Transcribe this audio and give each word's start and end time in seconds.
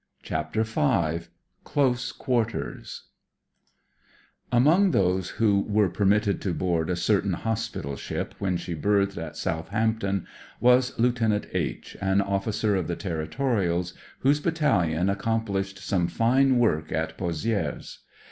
))CHAPTER 0.23 0.63
V 0.63 1.27
CLOSE 1.63 2.11
QUABTEBS 2.13 3.03
Among 4.51 4.89
those 4.89 5.29
who 5.37 5.59
were 5.69 5.89
permitted 5.89 6.41
to 6.41 6.55
board 6.55 6.89
a 6.89 6.95
certain 6.95 7.33
hospital 7.33 7.95
ship 7.95 8.33
when 8.39 8.57
she 8.57 8.73
berthed 8.73 9.19
at 9.19 9.37
Southampton 9.37 10.25
was 10.59 10.97
Lieut. 10.97 11.21
H, 11.53 11.95
an 12.01 12.19
officer 12.19 12.75
of 12.75 12.87
the 12.87 12.95
Territorials, 12.95 13.93
whose 14.21 14.39
Battalion 14.39 15.05
accompUshed 15.05 15.77
some 15.77 16.07
fine 16.07 16.57
work 16.57 16.91
at 16.91 17.15
Pozidres. 17.15 17.99